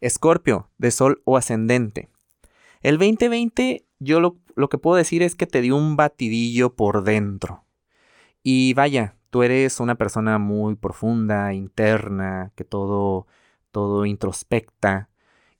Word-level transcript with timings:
Escorpio, 0.00 0.70
de 0.78 0.90
Sol 0.90 1.22
o 1.24 1.36
ascendente. 1.36 2.08
El 2.80 2.98
2020, 2.98 3.84
yo 3.98 4.20
lo, 4.20 4.36
lo, 4.54 4.68
que 4.68 4.78
puedo 4.78 4.96
decir 4.96 5.22
es 5.22 5.34
que 5.34 5.46
te 5.46 5.60
dio 5.60 5.76
un 5.76 5.96
batidillo 5.96 6.74
por 6.74 7.02
dentro. 7.02 7.64
Y 8.42 8.74
vaya, 8.74 9.16
tú 9.30 9.42
eres 9.42 9.80
una 9.80 9.96
persona 9.96 10.38
muy 10.38 10.76
profunda, 10.76 11.52
interna, 11.52 12.52
que 12.54 12.64
todo, 12.64 13.26
todo 13.70 14.06
introspecta. 14.06 15.10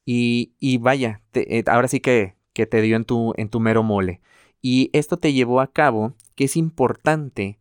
Y, 0.04 0.54
y 0.58 0.78
vaya, 0.78 1.22
eh, 1.34 1.64
ahora 1.66 1.88
sí 1.88 2.00
que, 2.00 2.36
que 2.52 2.66
te 2.66 2.80
dio 2.80 2.96
en 2.96 3.04
tu, 3.04 3.34
en 3.36 3.48
tu 3.48 3.60
mero 3.60 3.82
mole. 3.82 4.20
Y 4.62 4.90
esto 4.92 5.16
te 5.16 5.32
llevó 5.32 5.60
a 5.60 5.72
cabo 5.72 6.14
que 6.34 6.44
es 6.44 6.56
importante 6.56 7.58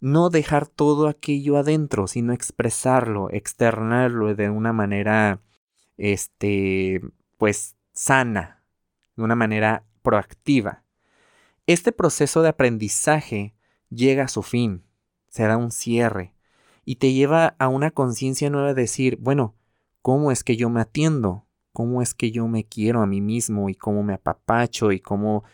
no 0.00 0.30
dejar 0.30 0.66
todo 0.66 1.08
aquello 1.08 1.56
adentro, 1.56 2.06
sino 2.06 2.32
expresarlo, 2.32 3.30
externarlo 3.30 4.34
de 4.34 4.50
una 4.50 4.72
manera, 4.72 5.40
este, 6.00 7.00
pues 7.38 7.76
sana, 7.92 8.62
de 9.16 9.22
una 9.22 9.34
manera 9.34 9.84
proactiva. 10.02 10.82
Este 11.66 11.92
proceso 11.92 12.42
de 12.42 12.48
aprendizaje 12.48 13.54
llega 13.90 14.24
a 14.24 14.28
su 14.28 14.42
fin, 14.42 14.84
se 15.28 15.44
da 15.44 15.56
un 15.56 15.70
cierre 15.70 16.34
y 16.84 16.96
te 16.96 17.12
lleva 17.12 17.54
a 17.58 17.68
una 17.68 17.90
conciencia 17.90 18.50
nueva 18.50 18.74
de 18.74 18.82
decir, 18.82 19.18
bueno, 19.20 19.54
¿cómo 20.02 20.32
es 20.32 20.42
que 20.42 20.56
yo 20.56 20.70
me 20.70 20.80
atiendo? 20.80 21.46
¿Cómo 21.72 22.02
es 22.02 22.14
que 22.14 22.30
yo 22.32 22.48
me 22.48 22.64
quiero 22.64 23.02
a 23.02 23.06
mí 23.06 23.20
mismo 23.20 23.68
y 23.68 23.74
cómo 23.74 24.02
me 24.02 24.14
apapacho 24.14 24.90
y 24.90 25.00
cómo 25.00 25.44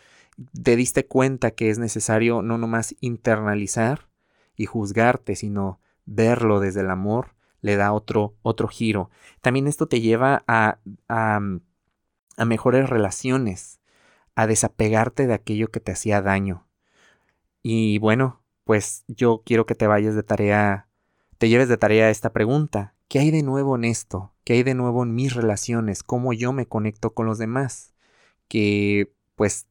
te 0.62 0.77
diste 0.77 1.06
cuenta 1.06 1.50
que 1.50 1.69
es 1.69 1.78
necesario 1.78 2.41
no 2.41 2.56
nomás 2.56 2.94
internalizar, 3.00 4.08
y 4.56 4.66
juzgarte, 4.66 5.36
sino 5.36 5.80
verlo 6.06 6.60
desde 6.60 6.80
el 6.80 6.91
amor, 6.91 7.35
le 7.66 7.77
da 7.77 7.93
otro, 7.93 8.37
otro 8.43 8.69
giro. 8.69 9.11
También 9.41 9.66
esto 9.66 9.88
te 9.88 10.01
lleva 10.01 10.45
a, 10.47 10.79
a, 11.09 11.41
a 12.37 12.45
mejores 12.45 12.89
relaciones, 12.89 13.80
a 14.37 14.47
desapegarte 14.47 15.27
de 15.27 15.34
aquello 15.34 15.69
que 15.73 15.81
te 15.81 15.91
hacía 15.91 16.23
daño. 16.23 16.69
Y 17.62 17.98
bueno, 17.98 18.41
pues 18.62 19.05
yo 19.08 19.42
quiero 19.45 19.67
que 19.67 19.75
te 19.75 19.89
vayas 19.89 20.14
de 20.14 20.23
tarea, 20.23 20.89
te 21.39 21.48
lleves 21.48 21.69
de 21.69 21.77
tarea 21.77 22.08
esta 22.08 22.33
pregunta. 22.33 22.95
¿Qué 23.08 23.19
hay 23.19 23.33
de 23.33 23.42
nuevo 23.42 23.75
en 23.75 23.84
esto? 23.84 24.33
¿Qué 24.45 24.53
hay 24.53 24.62
de 24.62 24.75
nuevo 24.75 25.03
en 25.03 25.17
mis 25.17 25.34
relaciones? 25.34 26.05
¿Cómo 26.05 26.33
yo 26.33 26.53
me 26.53 26.67
conecto 26.67 27.14
con 27.14 27.27
los 27.27 27.39
demás? 27.39 27.95
Que 28.47 29.12
pues 29.34 29.67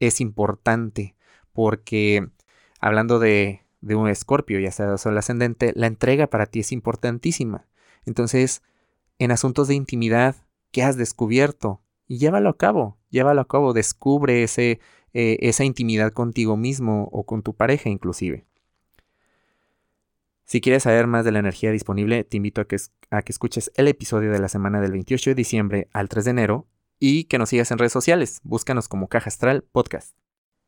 es 0.00 0.22
importante 0.22 1.16
porque 1.52 2.30
hablando 2.80 3.18
de, 3.18 3.65
de 3.86 3.94
un 3.94 4.08
escorpio, 4.08 4.58
ya 4.58 4.72
sea 4.72 4.98
sol 4.98 5.16
ascendente, 5.16 5.72
la 5.76 5.86
entrega 5.86 6.26
para 6.26 6.46
ti 6.46 6.60
es 6.60 6.72
importantísima. 6.72 7.66
Entonces, 8.04 8.62
en 9.18 9.30
asuntos 9.30 9.68
de 9.68 9.74
intimidad, 9.74 10.34
¿qué 10.72 10.82
has 10.82 10.96
descubierto? 10.96 11.80
Y 12.08 12.18
llévalo 12.18 12.48
a 12.48 12.56
cabo, 12.56 12.98
llévalo 13.10 13.40
a 13.40 13.46
cabo, 13.46 13.72
descubre 13.72 14.42
ese, 14.42 14.80
eh, 15.12 15.38
esa 15.40 15.64
intimidad 15.64 16.12
contigo 16.12 16.56
mismo 16.56 17.08
o 17.12 17.24
con 17.24 17.42
tu 17.42 17.54
pareja 17.54 17.88
inclusive. 17.88 18.44
Si 20.44 20.60
quieres 20.60 20.82
saber 20.82 21.06
más 21.06 21.24
de 21.24 21.32
la 21.32 21.38
energía 21.38 21.70
disponible, 21.70 22.24
te 22.24 22.36
invito 22.36 22.60
a 22.60 22.66
que, 22.66 22.76
a 23.10 23.22
que 23.22 23.32
escuches 23.32 23.70
el 23.76 23.86
episodio 23.86 24.32
de 24.32 24.40
la 24.40 24.48
semana 24.48 24.80
del 24.80 24.92
28 24.92 25.30
de 25.30 25.34
diciembre 25.34 25.88
al 25.92 26.08
3 26.08 26.24
de 26.24 26.30
enero 26.32 26.66
y 26.98 27.24
que 27.24 27.38
nos 27.38 27.50
sigas 27.50 27.70
en 27.70 27.78
redes 27.78 27.92
sociales. 27.92 28.40
Búscanos 28.42 28.88
como 28.88 29.08
Caja 29.08 29.28
Astral 29.28 29.62
Podcast. 29.62 30.25